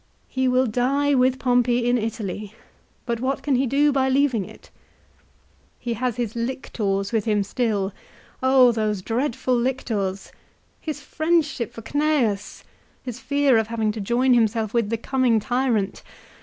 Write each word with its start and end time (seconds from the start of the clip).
He 0.27 0.47
will 0.47 0.65
die 0.65 1.13
with 1.13 1.37
Pompey 1.37 1.87
in 1.87 1.95
Italy, 1.95 2.55
but 3.05 3.19
what 3.19 3.43
can 3.43 3.55
he 3.55 3.67
do 3.67 3.91
by 3.91 4.09
leaving 4.09 4.45
it? 4.45 4.71
He 5.77 5.93
has 5.93 6.15
his 6.15 6.33
142 6.33 6.33
LIFE 6.33 6.47
OF 6.47 6.65
CICERO." 6.65 6.93
lictors" 6.97 7.11
with 7.13 7.25
him 7.25 7.43
still. 7.43 7.93
Oh 8.41 8.71
those 8.71 9.03
dreadful 9.03 9.55
lictors! 9.55 10.31
His 10.79 11.01
friendship 11.01 11.71
for 11.71 11.83
Cnseus! 11.83 12.63
His 13.03 13.19
fear 13.19 13.59
of 13.59 13.67
having 13.67 13.91
to 13.91 14.01
join 14.01 14.33
himself 14.33 14.73
with 14.73 14.89
the 14.89 14.97
coming 14.97 15.39
tyrant 15.39 16.01